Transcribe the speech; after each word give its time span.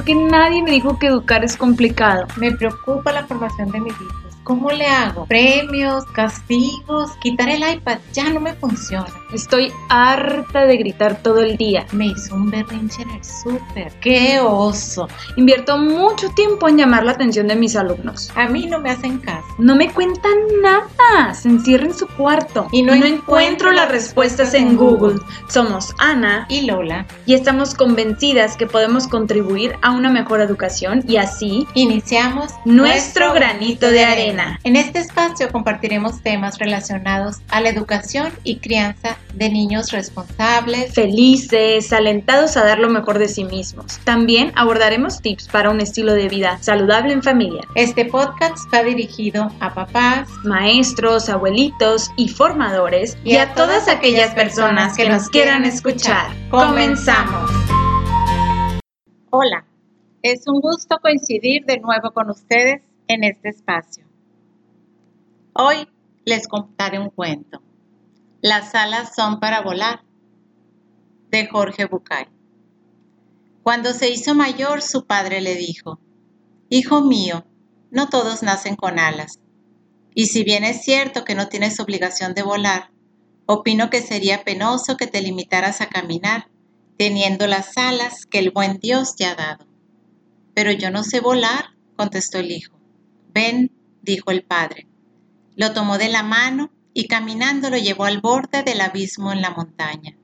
que 0.00 0.14
nadie 0.14 0.62
me 0.62 0.70
dijo 0.70 0.98
que 0.98 1.08
educar 1.08 1.44
es 1.44 1.56
complicado. 1.56 2.26
Me 2.36 2.52
preocupa 2.52 3.12
la 3.12 3.26
formación 3.26 3.70
de 3.70 3.80
mis 3.80 3.92
hijos. 4.00 4.21
¿Cómo 4.44 4.70
le 4.72 4.86
hago? 4.86 5.26
Premios, 5.26 6.04
castigos, 6.06 7.12
quitar 7.20 7.48
el 7.48 7.62
iPad 7.76 7.98
ya 8.12 8.30
no 8.30 8.40
me 8.40 8.54
funciona. 8.54 9.06
Estoy 9.32 9.72
harta 9.88 10.66
de 10.66 10.76
gritar 10.76 11.22
todo 11.22 11.40
el 11.40 11.56
día. 11.56 11.86
Me 11.92 12.06
hizo 12.06 12.34
un 12.34 12.50
berrinche 12.50 13.02
en 13.02 13.10
el 13.10 13.24
súper. 13.24 13.92
¡Qué 14.00 14.40
oso! 14.40 15.08
Invierto 15.36 15.78
mucho 15.78 16.28
tiempo 16.30 16.68
en 16.68 16.78
llamar 16.78 17.04
la 17.04 17.12
atención 17.12 17.46
de 17.46 17.54
mis 17.56 17.76
alumnos. 17.76 18.30
A 18.34 18.48
mí 18.48 18.66
no 18.66 18.80
me 18.80 18.90
hacen 18.90 19.18
caso. 19.18 19.46
No 19.58 19.76
me 19.76 19.92
cuentan 19.92 20.32
nada. 20.60 21.34
Se 21.34 21.48
encierra 21.48 21.86
en 21.86 21.94
su 21.94 22.06
cuarto. 22.08 22.66
Y 22.72 22.82
no 22.82 22.94
encuentro 22.94 23.70
las 23.70 23.90
respuestas 23.90 24.54
en 24.54 24.76
Google. 24.76 25.20
Somos 25.48 25.94
Ana 25.98 26.46
Y 26.48 26.62
Lola, 26.62 27.06
y 27.26 27.34
estamos 27.34 27.74
convencidas 27.74 28.56
que 28.56 28.66
podemos 28.66 29.06
contribuir 29.06 29.76
a 29.82 29.92
una 29.92 30.10
mejor 30.10 30.40
educación 30.40 31.04
y 31.06 31.16
así 31.16 31.66
iniciamos 31.74 32.52
nuestro 32.64 33.32
granito 33.32 33.86
de 33.88 34.04
arena. 34.04 34.31
En 34.64 34.76
este 34.76 34.98
espacio 34.98 35.50
compartiremos 35.50 36.22
temas 36.22 36.58
relacionados 36.58 37.38
a 37.48 37.60
la 37.60 37.68
educación 37.68 38.32
y 38.44 38.58
crianza 38.58 39.18
de 39.34 39.50
niños 39.50 39.92
responsables, 39.92 40.94
Felices, 40.94 41.92
alentados 41.92 42.56
a 42.56 42.64
dar 42.64 42.78
lo 42.78 42.88
mejor 42.88 43.18
de 43.18 43.28
sí 43.28 43.44
mismos. 43.44 43.98
También 44.04 44.52
abordaremos 44.54 45.20
tips 45.20 45.48
para 45.48 45.70
un 45.70 45.80
estilo 45.80 46.14
de 46.14 46.28
vida 46.28 46.58
saludable 46.62 47.12
en 47.12 47.22
familia. 47.22 47.62
Este 47.74 48.06
podcast 48.06 48.56
va 48.72 48.82
dirigido 48.82 49.50
a 49.60 49.74
papás 49.74 50.28
Maestros, 50.44 51.28
abuelitos 51.28 52.10
y 52.16 52.28
formadores 52.28 53.18
y, 53.24 53.36
a 53.36 53.52
todas 53.54 53.88
aquellas 53.88 54.34
personas 54.34 54.96
que 54.96 55.08
nos 55.08 55.28
quieran 55.28 55.64
escuchar. 55.64 56.28
Comenzamos. 56.50 57.50
Hola, 59.30 59.64
es 60.22 60.44
un 60.46 60.60
gusto 60.60 60.98
coincidir 61.02 61.64
de 61.66 61.80
nuevo 61.80 62.12
con 62.12 62.30
ustedes 62.30 62.82
en 63.08 63.24
este 63.24 63.50
espacio. 63.50 64.01
Hoy 65.54 65.86
les 66.24 66.48
contaré 66.48 66.98
un 66.98 67.10
cuento. 67.10 67.62
Las 68.40 68.74
alas 68.74 69.14
son 69.14 69.38
para 69.38 69.60
volar, 69.60 70.02
de 71.30 71.46
Jorge 71.46 71.84
Bucay. 71.84 72.26
Cuando 73.62 73.92
se 73.92 74.08
hizo 74.08 74.34
mayor, 74.34 74.80
su 74.80 75.06
padre 75.06 75.42
le 75.42 75.54
dijo, 75.54 76.00
Hijo 76.70 77.02
mío, 77.02 77.44
no 77.90 78.08
todos 78.08 78.42
nacen 78.42 78.76
con 78.76 78.98
alas. 78.98 79.40
Y 80.14 80.28
si 80.28 80.42
bien 80.42 80.64
es 80.64 80.82
cierto 80.84 81.22
que 81.24 81.34
no 81.34 81.48
tienes 81.48 81.78
obligación 81.80 82.32
de 82.32 82.42
volar, 82.42 82.90
opino 83.44 83.90
que 83.90 84.00
sería 84.00 84.44
penoso 84.44 84.96
que 84.96 85.06
te 85.06 85.20
limitaras 85.20 85.82
a 85.82 85.90
caminar, 85.90 86.50
teniendo 86.96 87.46
las 87.46 87.76
alas 87.76 88.24
que 88.24 88.38
el 88.38 88.52
buen 88.52 88.78
Dios 88.78 89.16
te 89.16 89.26
ha 89.26 89.34
dado. 89.34 89.66
Pero 90.54 90.72
yo 90.72 90.90
no 90.90 91.02
sé 91.04 91.20
volar, 91.20 91.76
contestó 91.94 92.38
el 92.38 92.52
hijo. 92.52 92.78
Ven, 93.34 93.70
dijo 94.00 94.30
el 94.30 94.44
padre. 94.44 94.88
Lo 95.54 95.72
tomó 95.72 95.98
de 95.98 96.08
la 96.08 96.22
mano 96.22 96.70
y 96.94 97.06
caminando 97.08 97.70
lo 97.70 97.76
llevó 97.76 98.04
al 98.04 98.20
borde 98.20 98.62
del 98.62 98.80
abismo 98.80 99.32
en 99.32 99.42
la 99.42 99.50
montaña. 99.50 100.16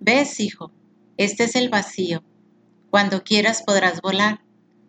Ves, 0.00 0.40
hijo, 0.40 0.72
este 1.16 1.44
es 1.44 1.56
el 1.56 1.68
vacío. 1.68 2.22
Cuando 2.90 3.22
quieras 3.22 3.62
podrás 3.62 4.00
volar. 4.00 4.40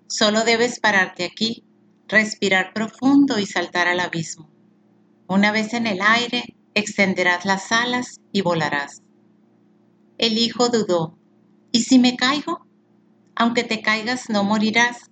Solo 0.08 0.44
debes 0.44 0.80
pararte 0.80 1.24
aquí, 1.24 1.64
respirar 2.08 2.74
profundo 2.74 3.40
y 3.40 3.46
saltar 3.46 3.88
al 3.88 4.00
abismo. 4.00 4.50
Una 5.28 5.52
vez 5.52 5.74
en 5.74 5.88
el 5.88 6.02
aire, 6.02 6.56
extenderás 6.76 7.46
las 7.46 7.72
alas 7.72 8.20
y 8.32 8.42
volarás. 8.42 9.02
El 10.18 10.38
hijo 10.38 10.70
dudó. 10.70 11.18
¿Y 11.72 11.84
si 11.84 11.98
me 11.98 12.16
caigo? 12.16 12.66
Aunque 13.36 13.64
te 13.64 13.82
caigas 13.82 14.30
no 14.30 14.44
morirás, 14.44 15.10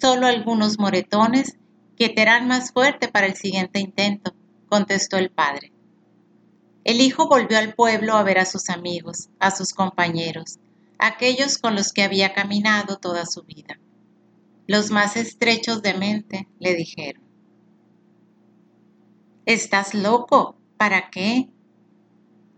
solo 0.00 0.26
algunos 0.26 0.78
moretones 0.78 1.56
que 2.00 2.08
te 2.08 2.22
harán 2.22 2.48
más 2.48 2.72
fuerte 2.72 3.08
para 3.08 3.26
el 3.26 3.36
siguiente 3.36 3.78
intento, 3.78 4.34
contestó 4.70 5.18
el 5.18 5.30
padre. 5.30 5.70
El 6.82 7.02
hijo 7.02 7.28
volvió 7.28 7.58
al 7.58 7.74
pueblo 7.74 8.14
a 8.14 8.22
ver 8.22 8.38
a 8.38 8.46
sus 8.46 8.70
amigos, 8.70 9.28
a 9.38 9.50
sus 9.50 9.74
compañeros, 9.74 10.60
aquellos 10.98 11.58
con 11.58 11.74
los 11.74 11.92
que 11.92 12.02
había 12.02 12.32
caminado 12.32 12.96
toda 12.96 13.26
su 13.26 13.42
vida. 13.42 13.78
Los 14.66 14.90
más 14.90 15.18
estrechos 15.18 15.82
de 15.82 15.92
mente 15.92 16.48
le 16.58 16.74
dijeron, 16.74 17.22
Estás 19.44 19.92
loco, 19.92 20.56
¿para 20.78 21.10
qué? 21.10 21.50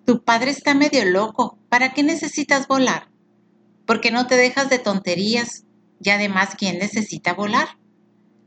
Tu 0.07 0.23
padre 0.23 0.53
está 0.53 0.73
medio 0.75 1.05
loco, 1.05 1.59
¿para 1.69 1.93
qué 1.95 2.05
necesitas 2.05 2.69
volar? 2.69 3.09
¿Por 3.87 4.01
qué 4.01 4.13
no 4.13 4.29
te 4.29 4.37
dejas 4.37 4.71
de 4.71 4.79
tonterías? 4.79 5.65
Y 6.01 6.11
además, 6.11 6.55
¿quién 6.57 6.79
necesita 6.79 7.35
volar? 7.35 7.81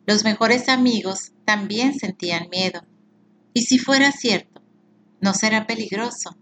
Los 0.08 0.24
mejores 0.24 0.70
amigos 0.70 1.32
también 1.46 1.98
sentían 1.98 2.48
miedo. 2.50 2.82
¿Y 3.54 3.64
si 3.64 3.80
fuera 3.80 4.12
cierto? 4.12 4.62
¿No 5.20 5.34
será 5.34 5.66
peligroso? 5.66 6.38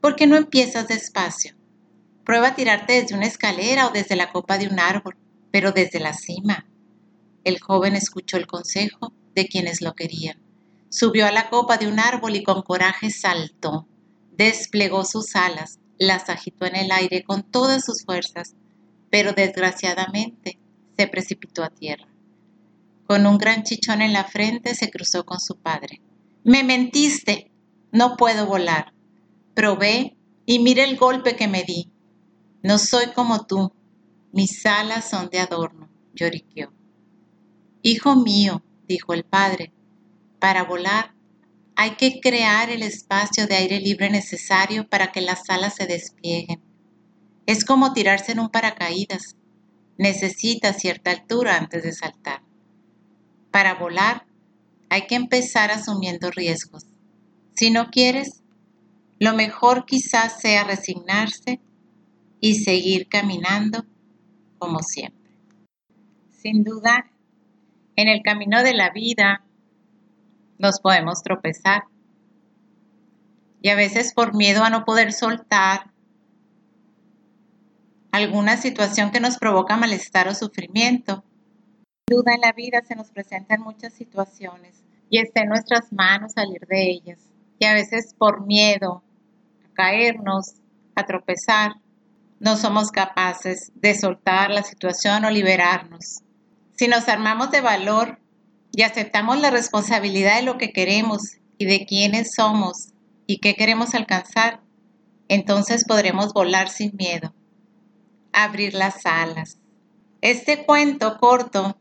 ¿Por 0.00 0.14
qué 0.14 0.28
no 0.28 0.36
empiezas 0.36 0.86
despacio? 0.86 1.56
Prueba 2.24 2.48
a 2.48 2.54
tirarte 2.54 3.00
desde 3.00 3.16
una 3.16 3.26
escalera 3.26 3.88
o 3.88 3.90
desde 3.90 4.14
la 4.14 4.30
copa 4.30 4.58
de 4.58 4.68
un 4.68 4.78
árbol, 4.78 5.16
pero 5.50 5.72
desde 5.72 5.98
la 5.98 6.12
cima. 6.12 6.68
El 7.42 7.60
joven 7.60 7.96
escuchó 7.96 8.36
el 8.36 8.46
consejo 8.46 9.12
de 9.34 9.48
quienes 9.48 9.82
lo 9.82 9.94
querían. 9.94 10.40
Subió 10.88 11.26
a 11.26 11.32
la 11.32 11.50
copa 11.50 11.78
de 11.78 11.88
un 11.88 11.98
árbol 11.98 12.36
y 12.36 12.44
con 12.44 12.62
coraje 12.62 13.10
saltó. 13.10 13.88
Desplegó 14.36 15.04
sus 15.04 15.34
alas, 15.34 15.80
las 15.98 16.30
agitó 16.30 16.66
en 16.66 16.76
el 16.76 16.92
aire 16.92 17.24
con 17.24 17.42
todas 17.42 17.84
sus 17.84 18.04
fuerzas, 18.04 18.54
pero 19.10 19.32
desgraciadamente 19.32 20.60
se 20.96 21.08
precipitó 21.08 21.64
a 21.64 21.70
tierra. 21.70 22.13
Con 23.06 23.26
un 23.26 23.38
gran 23.38 23.62
chichón 23.62 24.02
en 24.02 24.12
la 24.12 24.24
frente 24.24 24.74
se 24.74 24.90
cruzó 24.90 25.24
con 25.24 25.40
su 25.40 25.56
padre. 25.56 26.00
Me 26.42 26.64
mentiste. 26.64 27.50
No 27.92 28.16
puedo 28.16 28.46
volar. 28.46 28.92
Probé 29.54 30.16
y 30.46 30.58
mire 30.58 30.84
el 30.84 30.96
golpe 30.96 31.36
que 31.36 31.48
me 31.48 31.62
di. 31.64 31.90
No 32.62 32.78
soy 32.78 33.08
como 33.14 33.46
tú. 33.46 33.72
Mis 34.32 34.64
alas 34.66 35.08
son 35.08 35.28
de 35.30 35.38
adorno, 35.38 35.88
lloriqueó. 36.14 36.72
Hijo 37.82 38.16
mío, 38.16 38.64
dijo 38.88 39.12
el 39.14 39.24
padre, 39.24 39.72
para 40.40 40.64
volar 40.64 41.14
hay 41.76 41.96
que 41.96 42.20
crear 42.20 42.70
el 42.70 42.82
espacio 42.82 43.46
de 43.46 43.56
aire 43.56 43.80
libre 43.80 44.08
necesario 44.08 44.88
para 44.88 45.10
que 45.10 45.20
las 45.20 45.50
alas 45.50 45.74
se 45.74 45.86
desplieguen. 45.86 46.62
Es 47.46 47.64
como 47.64 47.92
tirarse 47.92 48.32
en 48.32 48.40
un 48.40 48.48
paracaídas. 48.48 49.36
Necesita 49.98 50.72
cierta 50.72 51.10
altura 51.10 51.56
antes 51.56 51.82
de 51.82 51.92
saltar. 51.92 52.43
Para 53.54 53.74
volar 53.74 54.26
hay 54.90 55.06
que 55.06 55.14
empezar 55.14 55.70
asumiendo 55.70 56.28
riesgos. 56.32 56.86
Si 57.54 57.70
no 57.70 57.88
quieres, 57.92 58.42
lo 59.20 59.32
mejor 59.32 59.86
quizás 59.86 60.40
sea 60.40 60.64
resignarse 60.64 61.60
y 62.40 62.56
seguir 62.56 63.06
caminando 63.08 63.86
como 64.58 64.80
siempre. 64.80 65.38
Sin 66.30 66.64
duda, 66.64 67.12
en 67.94 68.08
el 68.08 68.22
camino 68.22 68.64
de 68.64 68.74
la 68.74 68.90
vida 68.90 69.44
nos 70.58 70.80
podemos 70.80 71.22
tropezar. 71.22 71.84
Y 73.62 73.68
a 73.68 73.76
veces 73.76 74.12
por 74.14 74.34
miedo 74.34 74.64
a 74.64 74.70
no 74.70 74.84
poder 74.84 75.12
soltar 75.12 75.92
alguna 78.10 78.56
situación 78.56 79.12
que 79.12 79.20
nos 79.20 79.38
provoca 79.38 79.76
malestar 79.76 80.26
o 80.26 80.34
sufrimiento, 80.34 81.22
duda 82.14 82.34
en 82.34 82.40
la 82.40 82.52
vida 82.52 82.82
se 82.86 82.94
nos 82.94 83.10
presentan 83.10 83.60
muchas 83.60 83.92
situaciones 83.92 84.82
y 85.10 85.18
está 85.18 85.42
en 85.42 85.48
nuestras 85.48 85.92
manos 85.92 86.32
salir 86.32 86.60
de 86.66 86.90
ellas. 86.90 87.18
Y 87.58 87.64
a 87.66 87.74
veces 87.74 88.14
por 88.16 88.46
miedo 88.46 89.02
a 89.64 89.74
caernos, 89.74 90.54
a 90.94 91.04
tropezar, 91.06 91.72
no 92.40 92.56
somos 92.56 92.90
capaces 92.90 93.72
de 93.74 93.94
soltar 93.94 94.50
la 94.50 94.62
situación 94.62 95.24
o 95.24 95.30
liberarnos. 95.30 96.20
Si 96.76 96.88
nos 96.88 97.08
armamos 97.08 97.50
de 97.50 97.60
valor 97.60 98.18
y 98.72 98.82
aceptamos 98.82 99.40
la 99.40 99.50
responsabilidad 99.50 100.36
de 100.36 100.42
lo 100.42 100.58
que 100.58 100.72
queremos 100.72 101.38
y 101.58 101.66
de 101.66 101.86
quiénes 101.86 102.34
somos 102.34 102.88
y 103.26 103.38
qué 103.38 103.54
queremos 103.54 103.94
alcanzar, 103.94 104.60
entonces 105.28 105.84
podremos 105.84 106.32
volar 106.32 106.68
sin 106.68 106.94
miedo, 106.96 107.34
abrir 108.32 108.74
las 108.74 109.06
alas. 109.06 109.58
Este 110.20 110.64
cuento 110.64 111.18
corto 111.18 111.78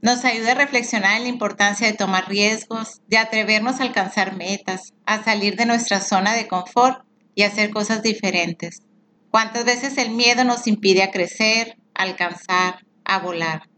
nos 0.00 0.24
ayuda 0.24 0.52
a 0.52 0.56
reflexionar 0.56 1.16
en 1.16 1.24
la 1.24 1.28
importancia 1.28 1.86
de 1.86 1.96
tomar 1.96 2.28
riesgos, 2.28 3.00
de 3.08 3.18
atrevernos 3.18 3.80
a 3.80 3.82
alcanzar 3.82 4.36
metas, 4.36 4.92
a 5.06 5.22
salir 5.24 5.56
de 5.56 5.66
nuestra 5.66 6.00
zona 6.00 6.34
de 6.34 6.46
confort 6.46 7.04
y 7.34 7.42
hacer 7.42 7.70
cosas 7.70 8.02
diferentes. 8.02 8.82
¿Cuántas 9.30 9.64
veces 9.64 9.98
el 9.98 10.10
miedo 10.10 10.44
nos 10.44 10.66
impide 10.66 11.10
crecer, 11.10 11.76
alcanzar, 11.94 12.86
a 13.04 13.18
volar? 13.18 13.68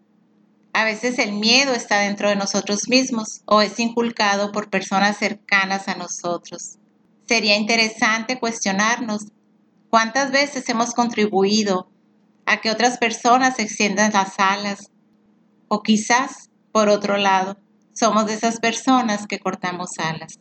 A 0.72 0.84
veces 0.84 1.18
el 1.18 1.32
miedo 1.32 1.72
está 1.74 2.00
dentro 2.00 2.28
de 2.28 2.36
nosotros 2.36 2.88
mismos 2.88 3.42
o 3.46 3.60
es 3.60 3.78
inculcado 3.80 4.52
por 4.52 4.70
personas 4.70 5.16
cercanas 5.16 5.88
a 5.88 5.96
nosotros. 5.96 6.78
Sería 7.26 7.56
interesante 7.56 8.38
cuestionarnos 8.38 9.26
cuántas 9.88 10.30
veces 10.30 10.68
hemos 10.68 10.94
contribuido 10.94 11.90
a 12.46 12.60
que 12.60 12.70
otras 12.70 12.98
personas 12.98 13.58
extiendan 13.58 14.12
las 14.12 14.38
alas. 14.38 14.90
O 15.72 15.84
quizás, 15.84 16.50
por 16.72 16.88
otro 16.88 17.16
lado, 17.16 17.56
somos 17.92 18.26
de 18.26 18.34
esas 18.34 18.58
personas 18.58 19.28
que 19.28 19.38
cortamos 19.38 20.00
alas. 20.00 20.40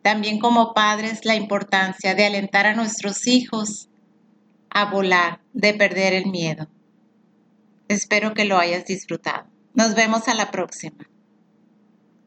También 0.00 0.38
como 0.38 0.72
padres, 0.72 1.26
la 1.26 1.34
importancia 1.34 2.14
de 2.14 2.24
alentar 2.24 2.64
a 2.64 2.74
nuestros 2.74 3.26
hijos 3.26 3.90
a 4.70 4.86
volar, 4.86 5.42
de 5.52 5.74
perder 5.74 6.14
el 6.14 6.30
miedo. 6.30 6.68
Espero 7.88 8.32
que 8.32 8.46
lo 8.46 8.56
hayas 8.56 8.86
disfrutado. 8.86 9.46
Nos 9.74 9.94
vemos 9.94 10.26
a 10.26 10.32
la 10.32 10.50
próxima. 10.50 11.06